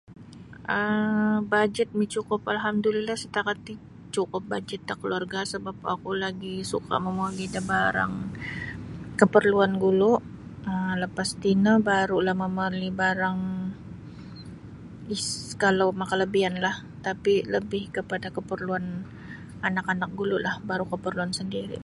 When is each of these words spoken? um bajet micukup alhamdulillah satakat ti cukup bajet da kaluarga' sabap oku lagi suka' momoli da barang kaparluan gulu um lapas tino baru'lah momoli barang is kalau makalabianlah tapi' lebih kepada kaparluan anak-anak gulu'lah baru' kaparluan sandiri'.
um 0.77 1.35
bajet 1.53 1.89
micukup 1.99 2.41
alhamdulillah 2.53 3.17
satakat 3.23 3.57
ti 3.67 3.73
cukup 4.15 4.41
bajet 4.51 4.81
da 4.89 4.93
kaluarga' 5.01 5.49
sabap 5.53 5.77
oku 5.95 6.11
lagi 6.23 6.55
suka' 6.71 6.99
momoli 7.05 7.45
da 7.55 7.61
barang 7.71 8.13
kaparluan 9.19 9.73
gulu 9.83 10.13
um 10.69 10.91
lapas 11.01 11.29
tino 11.43 11.73
baru'lah 11.89 12.35
momoli 12.43 12.89
barang 13.01 13.37
is 15.15 15.25
kalau 15.63 15.87
makalabianlah 16.01 16.75
tapi' 17.07 17.35
lebih 17.55 17.83
kepada 17.95 18.27
kaparluan 18.35 18.85
anak-anak 19.67 20.09
gulu'lah 20.19 20.55
baru' 20.69 20.87
kaparluan 20.93 21.31
sandiri'. 21.39 21.79